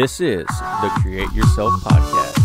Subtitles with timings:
[0.00, 2.38] This is the Create Yourself Podcast.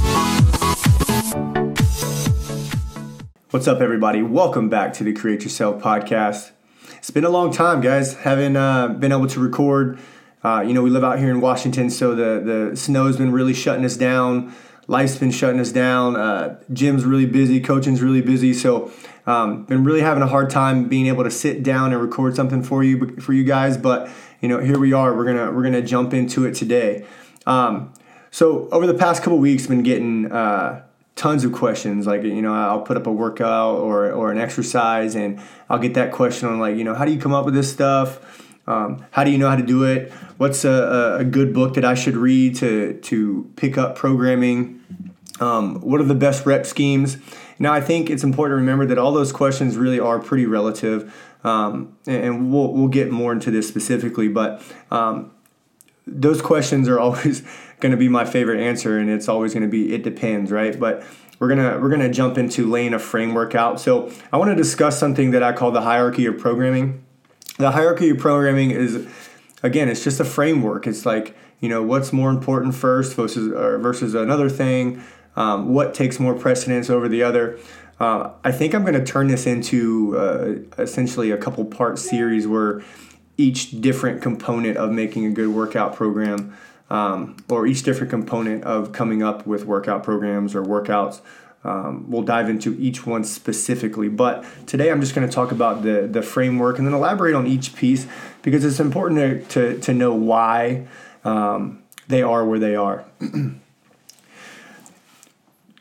[3.51, 4.21] What's up, everybody?
[4.21, 6.51] Welcome back to the Create Yourself Podcast.
[6.97, 8.15] It's been a long time, guys.
[8.15, 9.99] Haven't uh, been able to record.
[10.43, 12.41] Uh, you know, we live out here in Washington, so the,
[12.71, 14.53] the snow's been really shutting us down.
[14.87, 16.17] Life's been shutting us down.
[16.17, 17.61] Uh, gym's really busy.
[17.61, 18.53] Coaching's really busy.
[18.53, 18.91] So,
[19.25, 22.63] um, been really having a hard time being able to sit down and record something
[22.63, 23.77] for you for you guys.
[23.77, 24.09] But
[24.41, 25.15] you know, here we are.
[25.15, 27.05] We're gonna we're gonna jump into it today.
[27.45, 27.93] Um,
[28.31, 30.83] so over the past couple weeks, been getting uh,
[31.15, 32.05] tons of questions.
[32.05, 35.93] Like you know, I'll put up a workout or or an exercise, and I'll get
[35.93, 38.51] that question on like you know, how do you come up with this stuff?
[38.67, 40.11] Um, how do you know how to do it?
[40.37, 44.81] What's a, a good book that I should read to to pick up programming?
[45.39, 47.17] Um, what are the best rep schemes?
[47.59, 51.13] Now, I think it's important to remember that all those questions really are pretty relative,
[51.43, 54.27] um, and we'll, we'll get more into this specifically.
[54.27, 55.31] But um,
[56.07, 57.43] those questions are always
[57.79, 60.79] going to be my favorite answer, and it's always going to be it depends, right?
[60.79, 61.03] But
[61.39, 63.79] we're gonna we're gonna jump into laying a framework out.
[63.79, 67.03] So I want to discuss something that I call the hierarchy of programming.
[67.57, 69.07] The hierarchy of programming is
[69.61, 70.87] again, it's just a framework.
[70.87, 73.49] It's like you know what's more important first versus
[73.81, 75.03] versus another thing.
[75.35, 77.59] Um, what takes more precedence over the other?
[77.99, 82.45] Uh, I think I'm going to turn this into uh, essentially a couple part series
[82.45, 82.81] where
[83.37, 86.55] each different component of making a good workout program
[86.89, 91.21] um, or each different component of coming up with workout programs or workouts.
[91.63, 95.81] Um, we'll dive into each one specifically, but today I'm just going to talk about
[95.81, 98.05] the the framework and then elaborate on each piece
[98.43, 100.87] because it's important to to, to know why
[101.23, 103.05] um, they are where they are.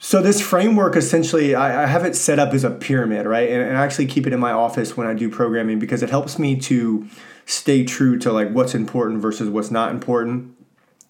[0.00, 3.48] So this framework essentially, I, I, have it set up as a pyramid, right?
[3.48, 6.10] And, and, I actually keep it in my office when I do programming because it
[6.10, 7.08] helps me to
[7.46, 10.56] stay true to like what's important versus what's not important.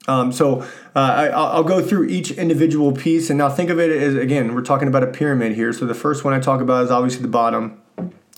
[0.07, 0.61] Um, so
[0.95, 4.55] uh, I, will go through each individual piece, and now think of it as again,
[4.55, 5.73] we're talking about a pyramid here.
[5.73, 7.81] So the first one I talk about is obviously the bottom,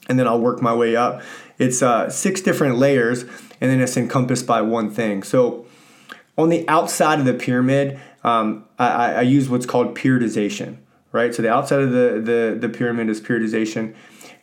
[0.08, 1.22] and then I'll work my way up.
[1.58, 3.22] It's uh, six different layers,
[3.60, 5.22] and then it's encompassed by one thing.
[5.22, 5.66] So
[6.38, 10.78] on the outside of the pyramid, um, I, I, use what's called periodization,
[11.12, 11.34] right?
[11.34, 13.94] So the outside of the, the, the pyramid is periodization.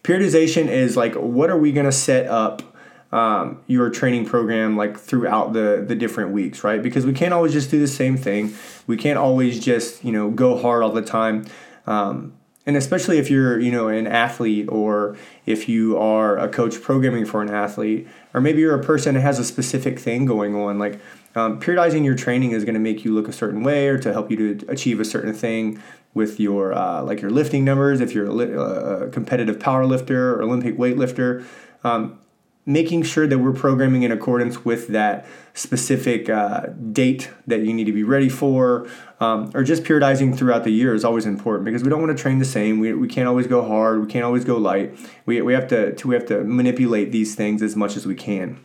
[0.03, 2.72] Periodization is like, what are we going to set up
[3.13, 6.81] um, your training program like throughout the, the different weeks, right?
[6.81, 8.55] Because we can't always just do the same thing.
[8.87, 11.45] We can't always just, you know, go hard all the time.
[11.85, 12.33] Um,
[12.65, 17.25] and especially if you're you know an athlete or if you are a coach programming
[17.25, 20.79] for an athlete or maybe you're a person that has a specific thing going on
[20.79, 20.97] like
[21.35, 24.13] um, periodizing your training is going to make you look a certain way or to
[24.13, 25.81] help you to achieve a certain thing
[26.13, 30.35] with your uh, like your lifting numbers if you're a, li- a competitive power lifter
[30.35, 31.45] or olympic weightlifter
[31.83, 32.17] um,
[32.65, 37.83] making sure that we're programming in accordance with that specific uh, date that you need
[37.83, 38.87] to be ready for
[39.19, 42.21] um, or just periodizing throughout the year is always important because we don't want to
[42.21, 45.41] train the same we, we can't always go hard we can't always go light we,
[45.41, 48.57] we have to, to we have to manipulate these things as much as we can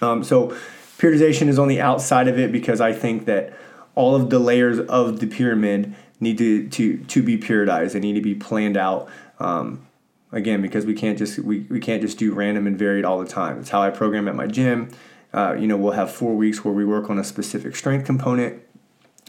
[0.00, 0.56] um, so
[0.98, 3.52] Periodization is on the outside of it because I think that
[3.94, 7.92] all of the layers of the pyramid need to to to be periodized.
[7.92, 9.08] They need to be planned out.
[9.38, 9.86] Um,
[10.32, 13.28] again, because we can't just we, we can't just do random and varied all the
[13.28, 13.58] time.
[13.58, 14.90] It's how I program at my gym.
[15.32, 18.62] Uh, you know, we'll have four weeks where we work on a specific strength component,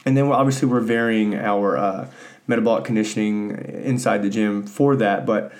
[0.06, 2.08] and then we're, obviously we're varying our uh,
[2.48, 3.52] metabolic conditioning
[3.84, 5.26] inside the gym for that.
[5.26, 5.52] But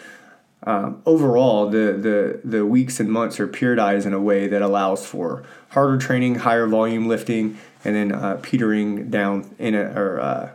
[0.64, 5.06] um, overall, the, the, the weeks and months are periodized in a way that allows
[5.06, 10.52] for harder training, higher volume lifting, and then uh, petering down in a, or uh,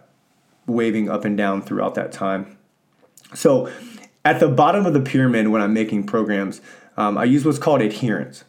[0.66, 2.56] waving up and down throughout that time.
[3.34, 3.70] So,
[4.24, 6.60] at the bottom of the pyramid, when I'm making programs,
[6.96, 8.44] um, I use what's called adherence.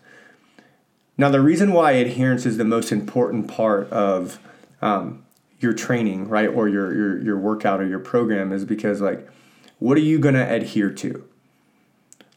[1.17, 4.39] Now, the reason why adherence is the most important part of
[4.81, 5.25] um,
[5.59, 9.27] your training, right, or your, your your workout or your program is because like,
[9.79, 11.23] what are you to adhere to?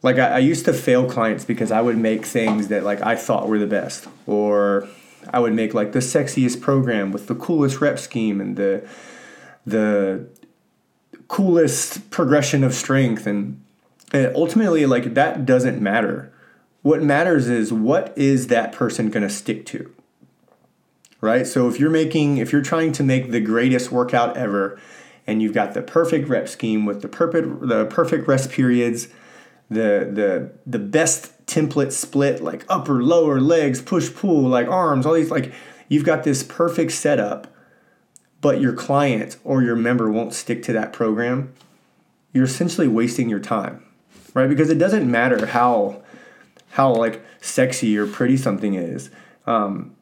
[0.03, 3.17] like I, I, used to fail clients because I would make things that like I
[3.17, 4.89] thought were the best, or
[5.31, 8.89] I would make like the sexiest program with the coolest rep scheme and the
[9.65, 10.29] the
[11.29, 13.63] coolest progression of strength, and,
[14.15, 16.33] ultimately like that doesn't matter.
[16.83, 19.93] What matters is what is that person going to stick to,
[21.21, 21.47] right?
[21.47, 24.79] So if you're making if you're trying to make the greatest workout ever,
[25.27, 29.09] and you've got the perfect rep scheme with the perfect the perfect rest periods
[29.69, 35.15] the the the best template split like upper lower legs push pull like arms all
[35.15, 35.53] these like
[35.89, 37.53] you've got this perfect setup
[38.47, 41.53] but your client or your member won't stick to that program
[42.33, 43.83] you're essentially wasting your time
[44.37, 44.49] right?
[44.49, 46.01] Because it doesn't matter how
[46.71, 49.11] how like sexy or pretty something is
[49.49, 49.97] um,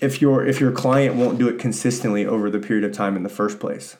[0.00, 3.22] if your if your client won't do it consistently over the period of time in
[3.22, 3.96] the first place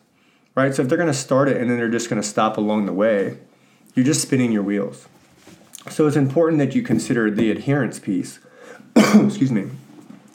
[0.56, 0.74] right?
[0.74, 2.86] So if they're going to start it and then they're just going to stop along
[2.86, 3.38] the way
[3.94, 5.06] you're just spinning your wheels.
[5.90, 8.40] So it's important that you consider the adherence piece.
[8.96, 9.70] Excuse me.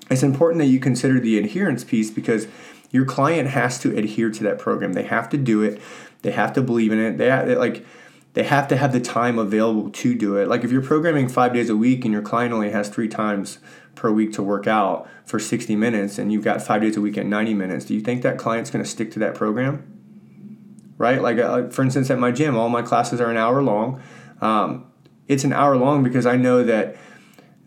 [0.09, 2.47] It's important that you consider the adherence piece because
[2.91, 5.81] your client has to adhere to that program they have to do it
[6.21, 7.85] they have to believe in it they, have, like
[8.33, 11.53] they have to have the time available to do it like if you're programming five
[11.53, 13.59] days a week and your client only has three times
[13.95, 17.17] per week to work out for 60 minutes and you've got five days a week
[17.17, 19.87] at 90 minutes, do you think that client's going to stick to that program?
[20.97, 21.21] Right?
[21.21, 24.01] Like, uh, for instance, at my gym, all my classes are an hour long.
[24.39, 24.91] Um,
[25.27, 26.95] it's an hour long because I know that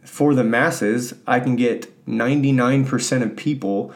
[0.05, 3.93] for the masses, I can get 99% of people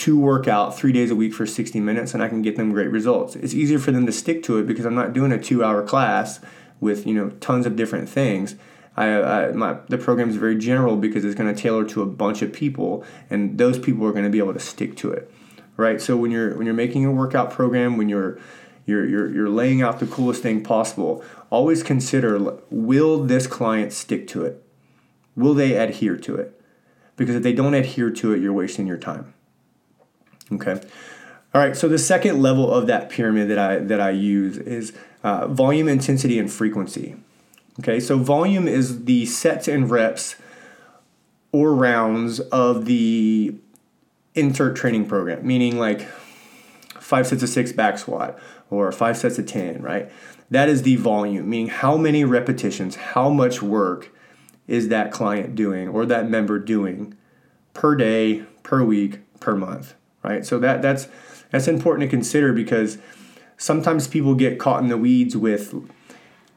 [0.00, 2.72] to work out three days a week for 60 minutes and I can get them
[2.72, 3.36] great results.
[3.36, 5.82] It's easier for them to stick to it because I'm not doing a two hour
[5.82, 6.40] class
[6.80, 8.56] with you know tons of different things.
[8.96, 12.06] I, I, my, the program is very general because it's going to tailor to a
[12.06, 15.30] bunch of people, and those people are going to be able to stick to it,
[15.76, 16.00] right?
[16.00, 18.38] So when you're when you're making a workout program, when you're
[18.86, 24.26] you're, you're, you're laying out the coolest thing possible, always consider will this client stick
[24.28, 24.64] to it?
[25.36, 26.60] Will they adhere to it?
[27.16, 29.34] Because if they don't adhere to it, you're wasting your time.
[30.52, 30.80] Okay.
[31.52, 31.76] All right.
[31.76, 34.92] So the second level of that pyramid that I that I use is
[35.22, 37.16] uh, volume, intensity, and frequency.
[37.80, 40.36] Okay, so volume is the sets and reps
[41.52, 43.54] or rounds of the
[44.34, 46.06] insert training program, meaning like
[46.98, 48.38] five sets of six back squat
[48.70, 50.10] or five sets of 10, right?
[50.50, 54.10] That is the volume, meaning how many repetitions, how much work
[54.68, 57.16] is that client doing or that member doing
[57.72, 60.44] per day, per week, per month, right?
[60.44, 61.08] So that that's
[61.50, 62.98] that's important to consider because
[63.56, 65.74] sometimes people get caught in the weeds with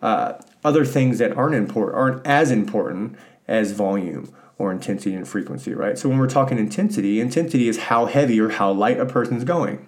[0.02, 0.34] uh,
[0.64, 3.18] other things that aren't important aren't as important
[3.48, 5.98] as volume or intensity and frequency, right?
[5.98, 9.88] So when we're talking intensity, intensity is how heavy or how light a person's going.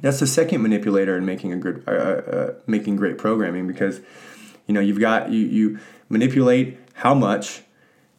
[0.00, 4.00] That's the second manipulator in making a good uh, uh, making great programming because
[4.66, 5.78] you know you've got you you
[6.08, 7.62] manipulate how much,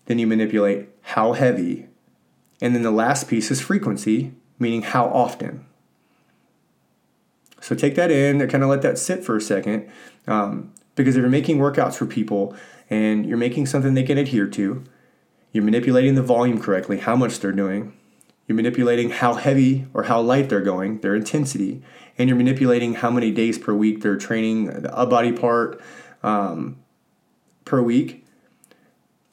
[0.06, 1.88] then you manipulate how heavy,
[2.62, 5.66] and then the last piece is frequency, meaning how often.
[7.62, 9.90] So take that in, and kind of let that sit for a second.
[10.28, 12.56] Um, because if you're making workouts for people
[12.90, 14.84] and you're making something they can adhere to,
[15.52, 17.94] you're manipulating the volume correctly, how much they're doing,
[18.48, 21.82] you're manipulating how heavy or how light they're going, their intensity,
[22.18, 25.82] and you're manipulating how many days per week they're training a body part
[26.24, 26.78] um,
[27.66, 28.26] per week,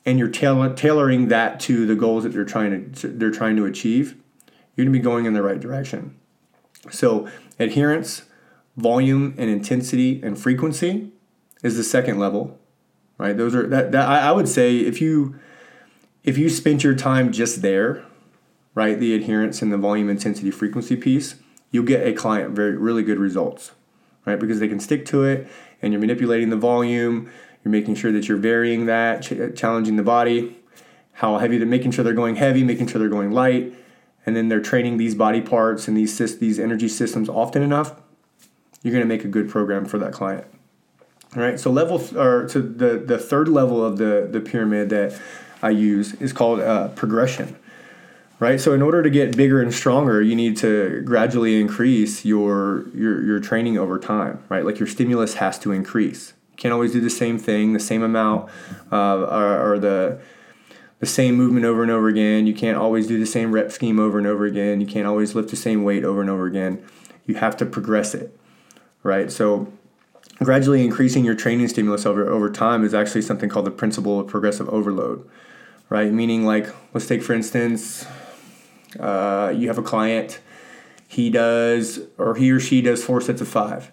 [0.07, 3.67] and you're tailor- tailoring that to the goals that they're trying to they're trying to
[3.67, 4.17] achieve.
[4.75, 6.19] You're going to be going in the right direction.
[6.91, 7.29] So
[7.59, 8.23] adherence,
[8.77, 11.13] volume, and intensity and frequency
[11.63, 12.59] is the second level,
[13.19, 13.37] right?
[13.37, 15.39] Those are that, that I, would say if you
[16.25, 18.05] if you spent your time just there,
[18.75, 21.37] right, the adherence and the volume intensity frequency piece,
[21.71, 23.73] you'll get a client very really good results,
[24.25, 24.39] right?
[24.39, 25.49] Because they can stick to it,
[25.81, 27.31] and you're manipulating the volume.
[27.65, 30.59] You're making sure that you're varying that, ch- challenging the body,
[31.13, 33.73] how heavy they're making sure they're going heavy, making sure they're going light,
[34.25, 37.95] and then they're training these body parts and these these energy systems often enough.
[38.83, 40.47] You're going to make a good program for that client.
[41.37, 44.91] All right, so level th- or to the the third level of the the pyramid
[44.91, 45.19] that
[45.63, 47.57] I use is called uh, progression.
[48.39, 52.89] Right, so in order to get bigger and stronger, you need to gradually increase your
[52.95, 54.43] your your training over time.
[54.49, 56.35] Right, like your stimulus has to increase.
[56.51, 58.51] You can't always do the same thing, the same amount,
[58.91, 60.21] uh, or, or the
[61.03, 62.47] the same movement over and over again.
[62.47, 64.81] You can't always do the same rep scheme over and over again.
[64.81, 66.81] You can't always lift the same weight over and over again.
[67.27, 68.39] You have to progress it,
[69.03, 69.31] right?
[69.31, 69.73] So
[70.39, 74.29] gradually increasing your training stimulus over over time is actually something called the principle of
[74.29, 75.29] progressive overload,
[75.89, 76.13] right?
[76.13, 78.07] Meaning, like, let's take for instance,
[79.01, 80.39] uh, you have a client,
[81.09, 83.91] he does or he or she does four sets of five.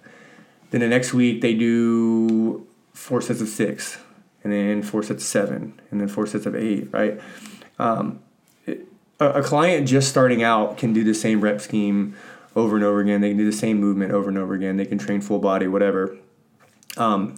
[0.70, 3.98] Then the next week they do four sets of six,
[4.51, 7.20] and then four sets of seven, and then four sets of eight, right?
[7.77, 8.20] Um,
[8.65, 8.88] it,
[9.20, 12.15] a, a client just starting out can do the same rep scheme
[12.56, 13.22] over and over again.
[13.22, 14.77] They can do the same movement over and over again.
[14.77, 16.18] They can train full body, whatever.
[16.98, 17.36] Um,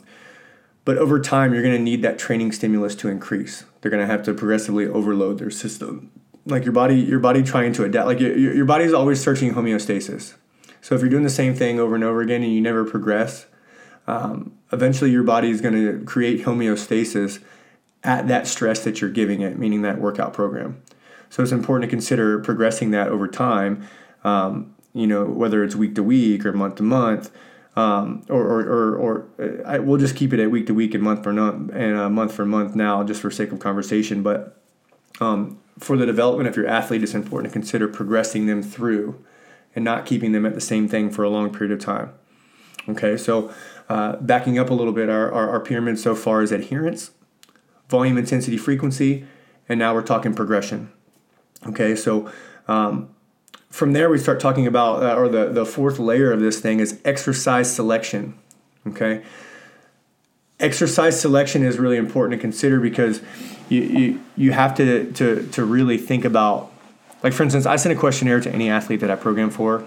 [0.83, 3.65] but over time, you're going to need that training stimulus to increase.
[3.81, 6.11] They're going to have to progressively overload their system.
[6.45, 8.07] Like your body, your body trying to adapt.
[8.07, 10.33] Like your, your body is always searching homeostasis.
[10.81, 13.45] So if you're doing the same thing over and over again and you never progress,
[14.07, 17.43] um, eventually your body is going to create homeostasis
[18.03, 20.81] at that stress that you're giving it, meaning that workout program.
[21.29, 23.87] So it's important to consider progressing that over time.
[24.23, 27.31] Um, you know, whether it's week to week or month to month
[27.75, 30.93] um, or, or, or, or uh, I, we'll just keep it at week to week
[30.93, 34.23] and month for month and uh, month for month now, just for sake of conversation.
[34.23, 34.57] But
[35.21, 39.23] um, for the development of your athlete, it's important to consider progressing them through
[39.73, 42.11] and not keeping them at the same thing for a long period of time.
[42.89, 43.53] Okay, so
[43.89, 47.11] uh, backing up a little bit, our, our, our pyramid so far is adherence,
[47.89, 49.25] volume, intensity, frequency,
[49.67, 50.91] and now we're talking progression.
[51.67, 52.31] Okay, so
[52.67, 53.09] um,
[53.69, 56.79] from there we start talking about, uh, or the, the fourth layer of this thing
[56.79, 58.33] is exercise selection.
[58.87, 59.23] Okay,
[60.59, 63.21] exercise selection is really important to consider because
[63.69, 66.71] you, you, you have to, to, to really think about,
[67.23, 69.85] like for instance, I send a questionnaire to any athlete that I program for.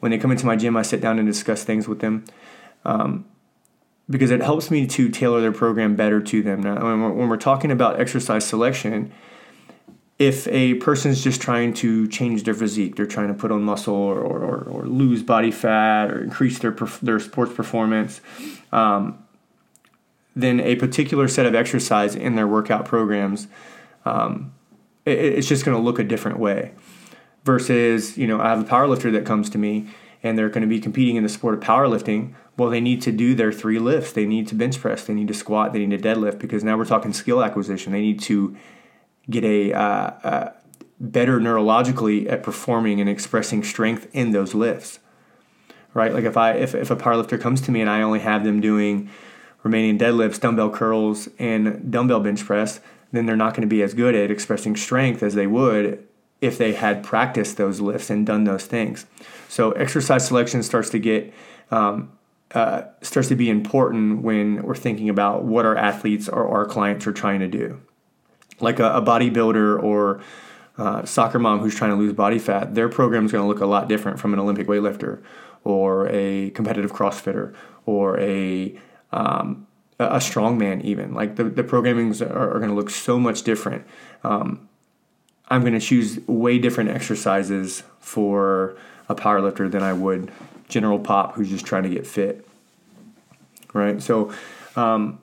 [0.00, 2.24] When they come into my gym, I sit down and discuss things with them.
[2.86, 3.26] Um,
[4.08, 6.62] because it helps me to tailor their program better to them.
[6.62, 9.12] Now, when we're, when we're talking about exercise selection,
[10.20, 13.94] if a person's just trying to change their physique, they're trying to put on muscle
[13.94, 16.70] or, or, or lose body fat or increase their,
[17.02, 18.20] their sports performance,
[18.70, 19.18] um,
[20.36, 23.48] then a particular set of exercise in their workout programs,
[24.04, 24.52] um,
[25.04, 26.72] it, it's just going to look a different way.
[27.44, 29.88] Versus, you know, I have a powerlifter that comes to me
[30.26, 32.34] and they're going to be competing in the sport of powerlifting.
[32.56, 34.12] Well, they need to do their three lifts.
[34.12, 35.04] They need to bench press.
[35.04, 35.72] They need to squat.
[35.72, 37.92] They need to deadlift because now we're talking skill acquisition.
[37.92, 38.56] They need to
[39.30, 40.52] get a uh, uh,
[40.98, 44.98] better neurologically at performing and expressing strength in those lifts.
[45.94, 46.12] Right?
[46.12, 48.60] Like if I if, if a powerlifter comes to me and I only have them
[48.60, 49.08] doing
[49.64, 52.80] Romanian deadlifts, dumbbell curls, and dumbbell bench press,
[53.12, 56.06] then they're not going to be as good at expressing strength as they would
[56.40, 59.06] if they had practiced those lifts and done those things.
[59.48, 61.32] So exercise selection starts to get
[61.70, 62.12] um,
[62.54, 67.06] uh, starts to be important when we're thinking about what our athletes or our clients
[67.06, 67.80] are trying to do.
[68.60, 70.22] Like a, a bodybuilder or
[70.78, 73.60] uh, soccer mom who's trying to lose body fat, their program is going to look
[73.60, 75.22] a lot different from an Olympic weightlifter
[75.64, 78.78] or a competitive CrossFitter or a
[79.12, 79.66] um,
[79.98, 83.86] a strongman even like the, the programmings are, are going to look so much different
[84.24, 84.68] um,
[85.48, 88.76] i'm going to choose way different exercises for
[89.08, 90.30] a powerlifter than i would
[90.68, 92.46] general pop who's just trying to get fit
[93.76, 94.02] right?
[94.02, 94.32] So
[94.74, 95.20] um,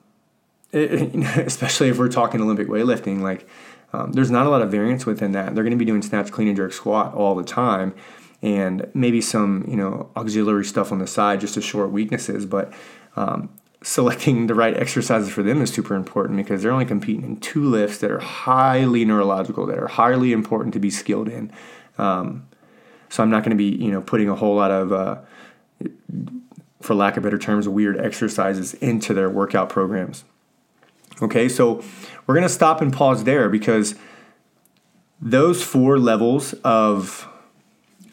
[0.72, 3.48] it, especially if we're talking olympic weightlifting like
[3.92, 5.54] um, there's not a lot of variance within that.
[5.54, 7.94] They're going to be doing snatch clean and jerk squat all the time
[8.42, 12.72] and maybe some you know auxiliary stuff on the side just to short weaknesses but
[13.16, 13.48] um,
[13.84, 17.62] selecting the right exercises for them is super important because they're only competing in two
[17.62, 21.52] lifts that are highly neurological, that are highly important to be skilled in.
[21.98, 22.48] Um,
[23.10, 25.18] so I'm not going to be, you know, putting a whole lot of, uh,
[26.80, 30.24] for lack of better terms, weird exercises into their workout programs.
[31.20, 31.84] Okay, so
[32.26, 33.96] we're going to stop and pause there because
[35.20, 37.28] those four levels of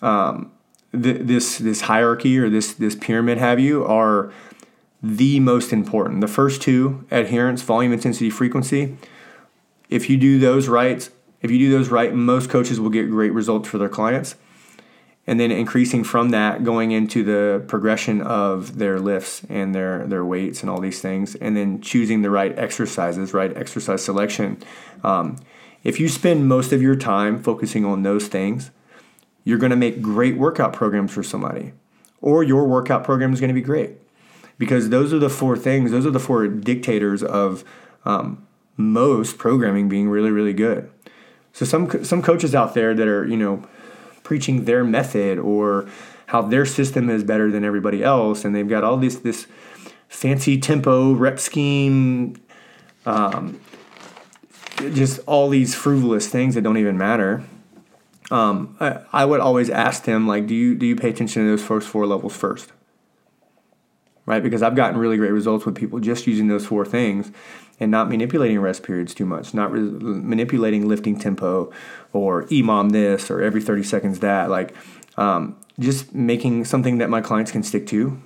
[0.01, 0.51] um,
[0.91, 4.31] th- this this hierarchy or this this pyramid have you are
[5.03, 6.21] the most important.
[6.21, 8.97] The first two, adherence, volume, intensity, frequency.
[9.89, 11.09] If you do those right,
[11.41, 14.35] if you do those right, most coaches will get great results for their clients.
[15.27, 20.25] And then increasing from that, going into the progression of their lifts and their their
[20.25, 24.57] weights and all these things, and then choosing the right exercises, right exercise selection.
[25.03, 25.37] Um,
[25.83, 28.71] if you spend most of your time focusing on those things,
[29.43, 31.73] you're going to make great workout programs for somebody,
[32.19, 34.00] or your workout program is going to be great
[34.61, 37.63] because those are the four things, those are the four dictators of
[38.05, 38.45] um,
[38.77, 40.87] most programming being really, really good.
[41.51, 43.67] So some some coaches out there that are you know
[44.21, 45.89] preaching their method or
[46.27, 49.47] how their system is better than everybody else, and they've got all this this
[50.07, 52.35] fancy tempo rep scheme,
[53.07, 53.59] um,
[54.77, 57.41] just all these frivolous things that don't even matter.
[58.29, 61.49] Um, I, I would always ask them like, do you do you pay attention to
[61.49, 62.71] those first four levels first?
[64.25, 64.43] Right?
[64.43, 67.31] Because I've gotten really great results with people just using those four things
[67.79, 71.71] and not manipulating rest periods too much, not re- manipulating lifting tempo
[72.13, 74.49] or EMOM this or every 30 seconds that.
[74.49, 74.75] Like,
[75.17, 78.21] um, just making something that my clients can stick to,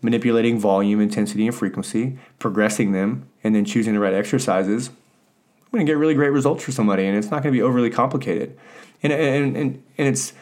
[0.00, 4.88] manipulating volume, intensity, and frequency, progressing them, and then choosing the right exercises.
[4.88, 7.62] I'm going to get really great results for somebody, and it's not going to be
[7.62, 8.58] overly complicated.
[9.02, 10.32] And, and, and, and it's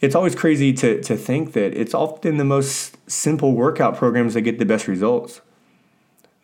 [0.00, 4.42] it's always crazy to, to think that it's often the most simple workout programs that
[4.42, 5.40] get the best results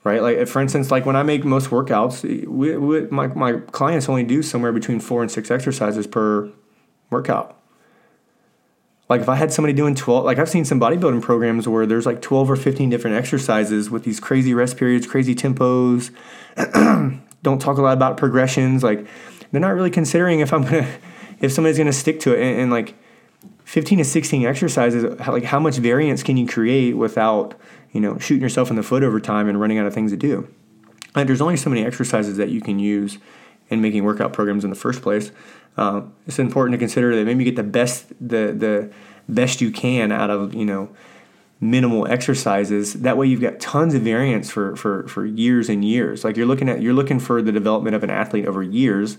[0.04, 0.23] right?
[0.23, 4.08] Like for instance like when i make most workouts eh, we, we, my, my clients
[4.08, 6.50] only do somewhere between four and six exercises per
[7.11, 7.58] workout.
[9.08, 12.06] Like if i had somebody doing 12 like i've seen some bodybuilding programs where there's
[12.06, 16.11] like 12 or 15 different exercises with these crazy rest periods crazy tempos
[17.42, 19.06] don't talk a lot about progressions like
[19.50, 20.88] they're not really considering if i'm gonna
[21.40, 22.42] if somebody's gonna stick to it.
[22.42, 22.94] And, and like
[23.64, 27.54] 15 to 16 exercises like how much variance can you create without
[27.92, 30.16] you know shooting yourself in the foot over time and running out of things to
[30.16, 30.49] do
[31.14, 33.18] like there's only so many exercises that you can use
[33.68, 35.30] in making workout programs in the first place.
[35.76, 38.92] Uh, it's important to consider that maybe you get the best the the
[39.28, 40.94] best you can out of you know
[41.61, 42.94] minimal exercises.
[42.94, 46.25] That way, you've got tons of variance for for for years and years.
[46.25, 49.18] Like you're looking at you're looking for the development of an athlete over years,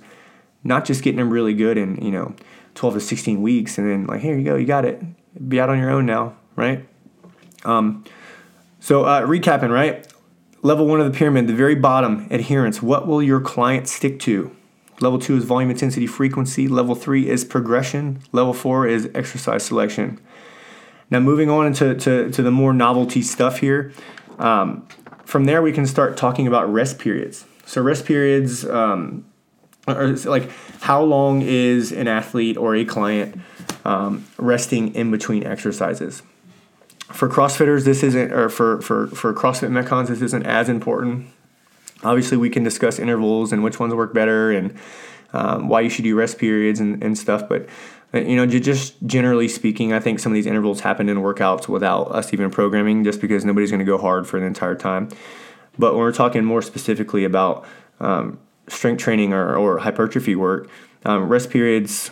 [0.63, 2.35] not just getting them really good in you know
[2.75, 5.01] 12 to 16 weeks, and then like here you go, you got it.
[5.49, 6.87] Be out on your own now, right?
[7.63, 8.05] Um,
[8.79, 10.05] so uh, recapping, right?
[10.61, 12.81] Level one of the pyramid, the very bottom, adherence.
[12.81, 14.55] What will your client stick to?
[15.01, 16.67] Level two is volume, intensity, frequency.
[16.67, 18.19] Level three is progression.
[18.31, 20.19] Level four is exercise selection.
[21.09, 23.93] Now, moving on into to, to the more novelty stuff here.
[24.39, 24.87] Um,
[25.23, 27.45] from there, we can start talking about rest periods.
[27.65, 29.25] So, rest periods um,
[29.87, 30.49] are like
[30.81, 33.39] how long is an athlete or a client
[33.83, 36.23] um, resting in between exercises?
[37.13, 41.27] For CrossFitters, this isn't, or for, for, for CrossFit Metcons, this isn't as important.
[42.03, 44.75] Obviously, we can discuss intervals and which ones work better and
[45.33, 47.47] um, why you should do rest periods and, and stuff.
[47.47, 47.67] But
[48.13, 51.67] uh, you know, just generally speaking, I think some of these intervals happen in workouts
[51.67, 55.09] without us even programming, just because nobody's going to go hard for the entire time.
[55.77, 57.65] But when we're talking more specifically about
[57.99, 60.69] um, strength training or, or hypertrophy work,
[61.05, 62.11] um, rest periods,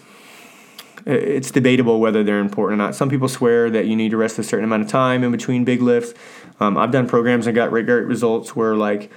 [1.06, 2.96] it's debatable whether they're important or not.
[2.96, 5.66] Some people swear that you need to rest a certain amount of time in between
[5.66, 6.14] big lifts.
[6.60, 9.12] Um, I've done programs and got great, great results where, like,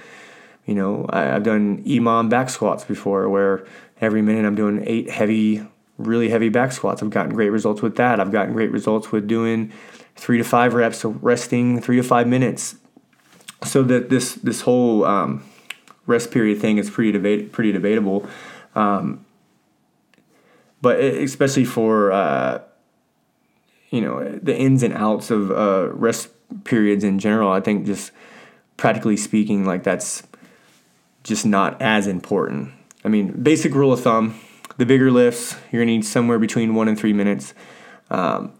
[0.65, 3.65] you know, I, have done EMOM back squats before where
[4.01, 5.65] every minute I'm doing eight heavy,
[5.97, 7.01] really heavy back squats.
[7.01, 8.19] I've gotten great results with that.
[8.19, 9.71] I've gotten great results with doing
[10.15, 12.75] three to five reps, so resting three to five minutes.
[13.63, 15.43] So that this this whole um,
[16.07, 18.27] rest period thing is pretty debate pretty debatable,
[18.73, 19.25] um,
[20.81, 22.61] but especially for uh,
[23.91, 26.29] you know the ins and outs of uh, rest
[26.63, 28.11] periods in general, I think just
[28.77, 30.23] practically speaking, like that's
[31.23, 32.71] just not as important.
[33.03, 34.39] I mean, basic rule of thumb:
[34.77, 37.53] the bigger lifts, you're gonna need somewhere between one and three minutes.
[38.09, 38.53] Um,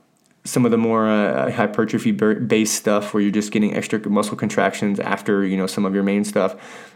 [0.47, 4.99] some of the more uh, hypertrophy based stuff, where you're just getting extra muscle contractions
[4.99, 6.55] after you know some of your main stuff,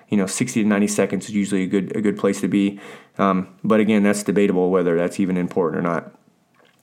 [0.10, 2.80] you know, 60 to 90 seconds is usually a good a good place to be.
[3.18, 6.12] Um, but again, that's debatable whether that's even important or not.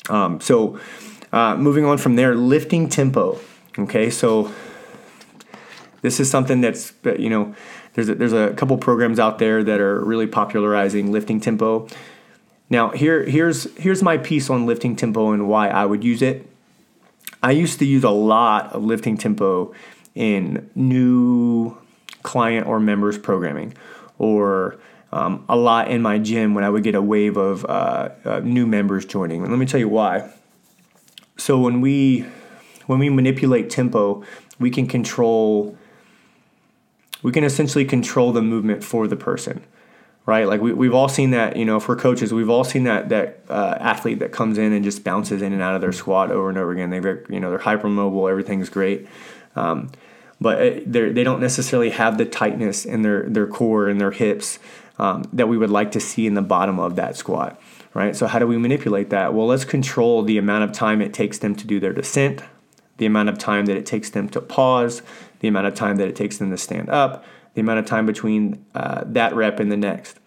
[0.08, 0.80] Um, so,
[1.32, 3.38] uh, moving on from there, lifting tempo.
[3.78, 4.52] Okay, so
[6.02, 7.54] this is something that's you know
[7.94, 11.86] there's a, there's a couple programs out there that are really popularizing lifting tempo.
[12.70, 16.48] Now here here's here's my piece on lifting tempo and why I would use it.
[17.42, 19.72] I used to use a lot of lifting tempo
[20.14, 21.76] in new
[22.22, 23.74] client or members programming,
[24.18, 24.78] or
[25.12, 28.40] um, a lot in my gym when I would get a wave of uh, uh,
[28.40, 29.42] new members joining.
[29.42, 30.30] And let me tell you why.
[31.36, 32.26] So when we
[32.86, 34.24] when we manipulate tempo,
[34.58, 35.76] we can control
[37.22, 39.64] we can essentially control the movement for the person
[40.28, 40.46] right?
[40.46, 43.40] Like we, we've all seen that you know for coaches we've all seen that that
[43.48, 46.50] uh, athlete that comes in and just bounces in and out of their squat over
[46.50, 46.90] and over again.
[46.90, 46.98] They
[47.34, 49.08] you know they're hypermobile everything's great.
[49.56, 49.90] Um,
[50.38, 54.58] but they they don't necessarily have the tightness in their their core and their hips
[54.98, 57.60] um, that we would like to see in the bottom of that squat
[57.94, 58.14] right?
[58.14, 59.32] So how do we manipulate that?
[59.32, 62.42] Well let's control the amount of time it takes them to do their descent
[62.98, 65.02] the amount of time that it takes them to pause
[65.40, 67.24] the amount of time that it takes them to stand up,
[67.58, 70.20] the amount of time between uh, that rep and the next.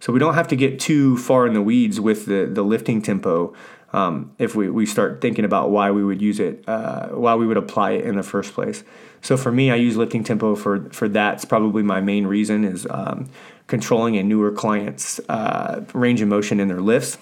[0.00, 3.02] So we don't have to get too far in the weeds with the, the lifting
[3.02, 3.54] tempo
[3.92, 7.46] um, if we, we start thinking about why we would use it, uh, why we
[7.46, 8.84] would apply it in the first place.
[9.20, 11.34] So for me, I use lifting tempo for, for that.
[11.34, 13.28] It's probably my main reason is um,
[13.66, 17.18] controlling a newer client's uh, range of motion in their lifts.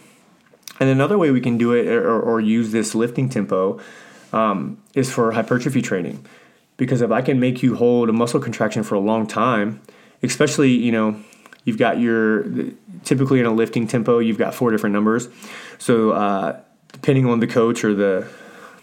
[0.78, 3.80] And another way we can do it or, or use this lifting tempo
[4.32, 6.24] um, is for hypertrophy training
[6.76, 9.80] because if I can make you hold a muscle contraction for a long time,
[10.22, 11.16] especially you know
[11.64, 12.44] you've got your
[13.04, 15.28] typically in a lifting tempo you've got four different numbers,
[15.78, 16.60] so uh,
[16.92, 18.28] depending on the coach or the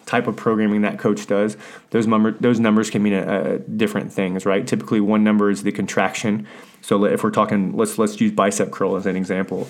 [0.05, 1.55] type of programming that coach does,
[1.91, 4.67] those number those numbers can mean a, a different things, right?
[4.67, 6.47] Typically, one number is the contraction.
[6.81, 9.67] So if we're talking, let's let's use bicep curl as an example.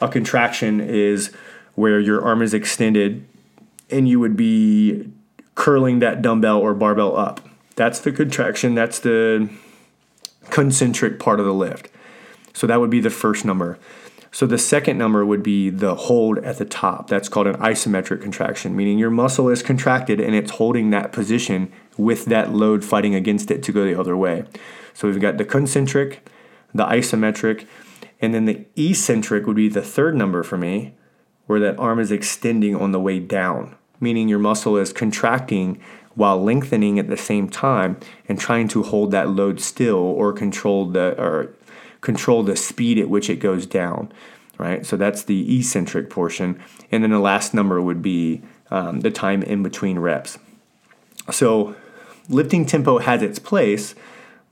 [0.00, 1.32] A contraction is
[1.74, 3.26] where your arm is extended
[3.90, 5.10] and you would be
[5.54, 7.40] curling that dumbbell or barbell up.
[7.76, 9.48] That's the contraction, that's the
[10.50, 11.88] concentric part of the lift.
[12.52, 13.78] So that would be the first number.
[14.30, 17.08] So the second number would be the hold at the top.
[17.08, 21.72] That's called an isometric contraction, meaning your muscle is contracted and it's holding that position
[21.96, 24.44] with that load fighting against it to go the other way.
[24.92, 26.28] So we've got the concentric,
[26.74, 27.66] the isometric,
[28.20, 30.94] and then the eccentric would be the third number for me,
[31.46, 35.80] where that arm is extending on the way down meaning your muscle is contracting
[36.14, 40.86] while lengthening at the same time and trying to hold that load still or control
[40.86, 41.54] the or
[42.00, 44.12] control the speed at which it goes down,
[44.58, 44.84] right?
[44.86, 46.62] So that's the eccentric portion.
[46.92, 50.38] And then the last number would be um, the time in between reps.
[51.30, 51.74] So
[52.28, 53.94] lifting tempo has its place,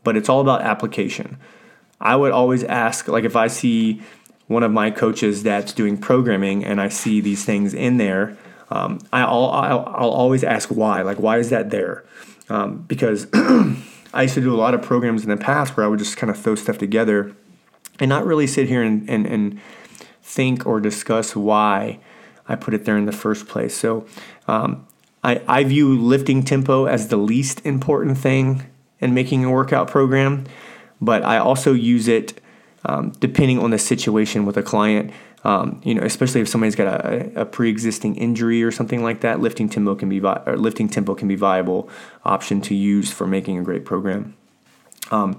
[0.02, 1.36] but it's all about application.
[2.00, 4.02] I would always ask, like, if I see
[4.48, 8.36] one of my coaches that's doing programming and I see these things in there,
[8.72, 11.02] um, I'll, I'll, I'll, always ask why.
[11.02, 12.04] Like, why is that there?
[12.48, 15.88] Um, because I used to do a lot of programs in the past where I
[15.90, 17.34] would just kind of throw stuff together
[18.00, 19.60] and not really sit here and, and, and
[20.22, 21.98] think or discuss why
[22.48, 23.76] I put it there in the first place.
[23.76, 24.06] So
[24.48, 24.86] um,
[25.22, 28.64] I, I view lifting tempo as the least important thing
[29.00, 30.46] in making a workout program,
[30.98, 32.40] but I also use it
[32.84, 35.12] um, depending on the situation with a client.
[35.44, 39.40] Um, you know, especially if somebody's got a, a, pre-existing injury or something like that,
[39.40, 41.90] lifting tempo can be vi- or lifting tempo can be viable
[42.24, 44.36] option to use for making a great program.
[45.10, 45.34] Um,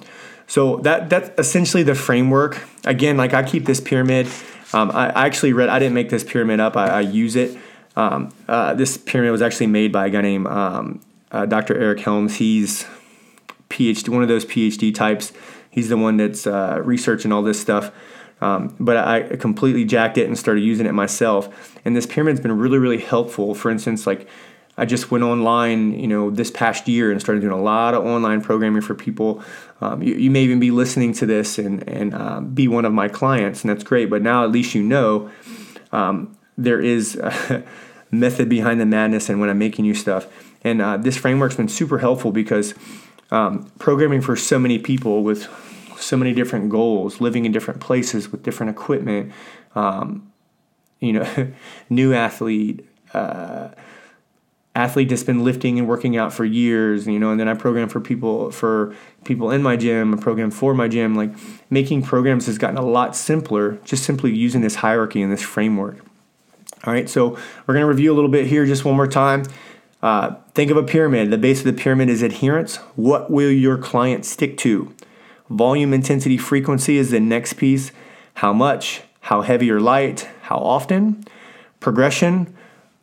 [0.46, 2.62] so that that's essentially the framework.
[2.84, 4.28] Again, like I keep this pyramid.
[4.74, 5.70] Um, I, I, actually read.
[5.70, 6.76] I didn't make this pyramid up.
[6.76, 7.58] I, I use it.
[7.96, 11.02] Um, uh, this pyramid was actually made by a guy named um,
[11.32, 11.80] uh, Dr.
[11.80, 12.36] Eric Helms.
[12.36, 12.86] He's
[13.70, 15.32] PhD, one of those PhD types.
[15.74, 17.92] He's the one that's uh, researching all this stuff.
[18.42, 21.80] Um, but I completely jacked it and started using it myself.
[21.84, 23.56] And this pyramid's been really, really helpful.
[23.56, 24.28] For instance, like
[24.78, 28.06] I just went online, you know, this past year and started doing a lot of
[28.06, 29.42] online programming for people.
[29.82, 32.94] Um, you, you, may even be listening to this and, and uh, be one of
[32.94, 34.10] my clients, and that's great.
[34.12, 35.32] But now at least you know
[35.92, 37.64] um, there is a
[38.12, 40.28] method behind the madness and when I'm making you stuff.
[40.64, 42.74] And uh, this framework's been super helpful because
[43.34, 45.50] um, programming for so many people with
[45.98, 49.32] so many different goals, living in different places with different equipment.
[49.74, 50.32] Um,
[51.00, 51.52] you know,
[51.90, 53.70] new athlete, uh,
[54.76, 57.08] athlete that's been lifting and working out for years.
[57.08, 60.52] You know, and then I program for people for people in my gym, a program
[60.52, 61.16] for my gym.
[61.16, 61.32] Like
[61.72, 65.98] making programs has gotten a lot simpler just simply using this hierarchy and this framework.
[66.86, 67.30] All right, so
[67.66, 69.46] we're going to review a little bit here just one more time.
[70.04, 71.32] Uh, think of a pyramid.
[71.32, 72.76] The base of the pyramid is adherence.
[72.98, 74.94] What will your client stick to?
[75.50, 77.94] Volume, intensity, frequency is the next piece.
[78.36, 79.04] How much?
[79.22, 80.28] How heavy or light?
[80.42, 81.24] How often?
[81.80, 82.54] Progression.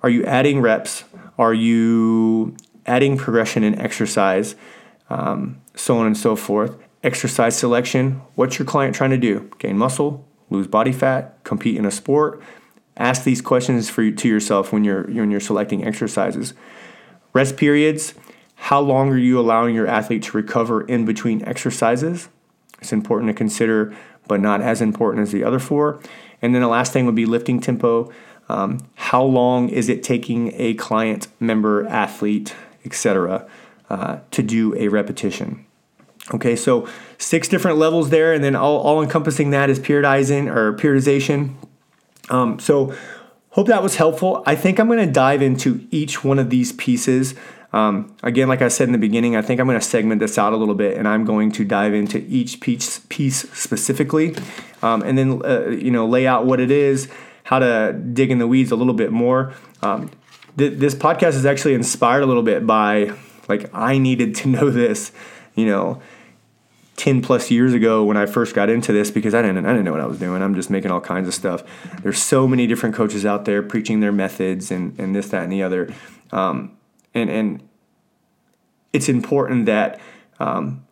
[0.03, 1.05] Are you adding reps?
[1.39, 4.55] Are you adding progression in exercise?
[5.09, 6.77] Um, so on and so forth.
[7.03, 8.21] Exercise selection.
[8.35, 9.51] What's your client trying to do?
[9.59, 12.43] Gain muscle, lose body fat, compete in a sport.
[12.99, 16.53] Ask these questions for you, to yourself when you're when you're selecting exercises.
[17.33, 18.15] Rest periods.
[18.57, 22.29] How long are you allowing your athlete to recover in between exercises?
[22.81, 23.95] It's important to consider,
[24.29, 26.01] but not as important as the other four.
[26.43, 28.13] And then the last thing would be lifting tempo.
[28.49, 33.47] Um, how long is it taking a client, member, athlete, etc.,
[33.89, 35.67] uh, to do a repetition?
[36.35, 36.89] Okay, so
[37.19, 41.55] six different levels there, and then all, all encompassing that is periodizing or periodization.
[42.29, 42.95] Um, so,
[43.51, 44.43] hope that was helpful.
[44.47, 47.35] I think I'm going to dive into each one of these pieces
[47.73, 50.39] um, again, like I said in the beginning, I think I'm going to segment this
[50.39, 54.35] out a little bit, and I'm going to dive into each piece, piece specifically,
[54.83, 57.09] um, and then uh, you know lay out what it is,
[57.45, 59.55] how to dig in the weeds a little bit more.
[59.83, 60.11] Um,
[60.59, 63.13] th- this podcast is actually inspired a little bit by
[63.49, 65.13] like I needed to know this,
[65.55, 66.03] you know.
[67.01, 69.87] 10 plus years ago when I first got into this because I didn't I didn't
[69.87, 70.43] know what I was doing.
[70.43, 71.65] I'm just making all kinds of stuff.
[72.03, 75.51] There's so many different coaches out there preaching their methods and, and this, that, and
[75.51, 75.91] the other.
[76.31, 76.77] Um,
[77.15, 77.69] and and
[78.93, 79.99] it's important that
[80.41, 80.87] um,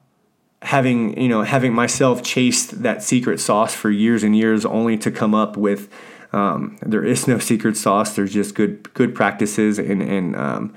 [0.62, 5.10] having you know having myself chased that secret sauce for years and years only to
[5.10, 5.92] come up with
[6.32, 10.74] um, there is no secret sauce there's just good good practices and, and um,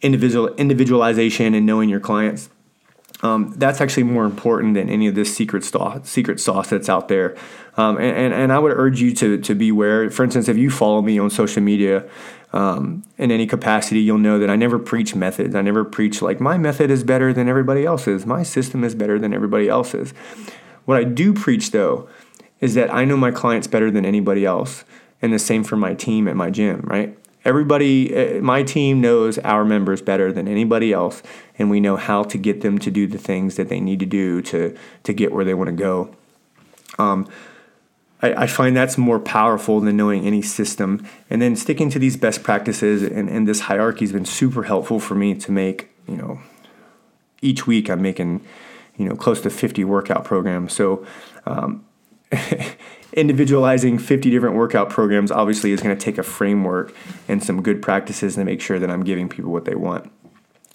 [0.00, 2.50] individual individualization and knowing your clients
[3.22, 7.08] um, that's actually more important than any of this secret sauce secret sauce that's out
[7.08, 7.36] there
[7.76, 10.70] um, and, and, and I would urge you to to beware for instance if you
[10.70, 12.08] follow me on social media
[12.52, 15.54] um, in any capacity, you'll know that I never preach methods.
[15.54, 18.26] I never preach like my method is better than everybody else's.
[18.26, 20.12] My system is better than everybody else's.
[20.84, 22.08] What I do preach though
[22.60, 24.84] is that I know my clients better than anybody else,
[25.22, 27.16] and the same for my team at my gym, right?
[27.44, 31.22] Everybody, eh, my team knows our members better than anybody else,
[31.60, 34.06] and we know how to get them to do the things that they need to
[34.06, 36.16] do to to get where they want to go.
[36.98, 37.28] Um,
[38.22, 41.06] I, I, find that's more powerful than knowing any system.
[41.28, 45.00] And then sticking to these best practices and, and this hierarchy has been super helpful
[45.00, 46.40] for me to make, you know,
[47.40, 48.44] each week I'm making,
[48.96, 50.72] you know, close to 50 workout programs.
[50.72, 51.06] So,
[51.46, 51.86] um,
[53.12, 56.94] individualizing 50 different workout programs obviously is going to take a framework
[57.28, 60.10] and some good practices to make sure that I'm giving people what they want.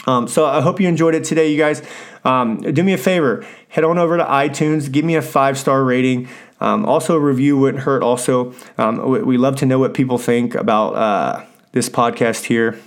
[0.06, 1.82] Um, so I hope you enjoyed it today, you guys.
[2.24, 5.84] Um, do me a favor, head on over to iTunes, give me a five star
[5.84, 6.28] rating.
[6.62, 8.02] Um, also, a review wouldn't hurt.
[8.02, 12.80] Also, um, we, we, love to know what people think about uh, this podcast here.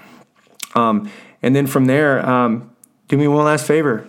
[0.75, 1.09] Um,
[1.41, 2.75] and then from there, um,
[3.07, 4.07] do me one last favor: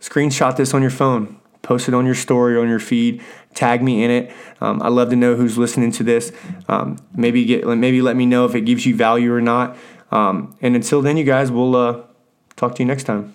[0.00, 3.22] screenshot this on your phone, post it on your story on your feed,
[3.54, 4.32] tag me in it.
[4.60, 6.32] Um, I love to know who's listening to this.
[6.68, 9.76] Um, maybe get maybe let me know if it gives you value or not.
[10.10, 12.02] Um, and until then, you guys, we'll uh,
[12.56, 13.34] talk to you next time.